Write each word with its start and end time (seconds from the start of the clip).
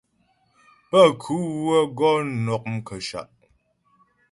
Pənkhʉ 0.89 1.37
wə́ 1.65 1.81
gɔ 1.97 2.09
nɔ' 2.43 2.57
mkəshâ'. 2.73 3.29